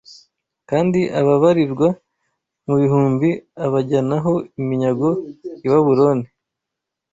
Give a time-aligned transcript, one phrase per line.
[0.69, 1.87] kandi ababarirwa
[2.65, 3.29] mu bihumbi
[3.65, 5.09] abajyanaho iminyago
[5.65, 6.27] i Babuloni